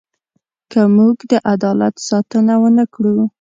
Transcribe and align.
که 0.71 0.81
موږ 0.95 1.15
د 1.31 1.33
عدالت 1.53 1.95
ساتنه 2.07 2.53
ونه 2.61 2.85
کړو. 2.93 3.17